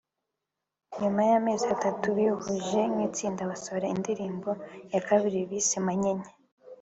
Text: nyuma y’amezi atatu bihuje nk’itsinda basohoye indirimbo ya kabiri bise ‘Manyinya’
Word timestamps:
nyuma 0.99 1.21
y’amezi 1.29 1.65
atatu 1.75 2.05
bihuje 2.17 2.79
nk’itsinda 2.93 3.49
basohoye 3.51 3.87
indirimbo 3.95 4.49
ya 4.93 5.01
kabiri 5.07 5.39
bise 5.49 5.77
‘Manyinya’ 5.85 6.29